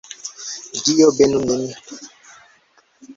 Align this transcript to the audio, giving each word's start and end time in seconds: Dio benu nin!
Dio 0.83 1.07
benu 1.17 1.39
nin! 1.47 1.63